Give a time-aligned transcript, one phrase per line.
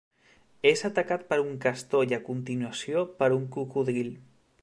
[0.69, 4.13] És atacat per un castor i a continuació, per un cocodril.